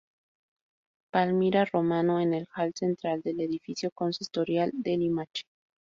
Palmira 1.11 1.63
Romano 1.65 2.19
en 2.19 2.33
el 2.33 2.47
hall 2.55 2.71
central 2.73 3.21
del 3.21 3.39
edificio 3.39 3.91
consistorial 3.93 4.71
de 4.73 4.97
Limache. 4.97 5.43